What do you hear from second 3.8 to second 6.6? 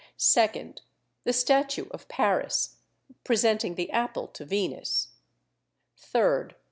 apple to Venus. 3d.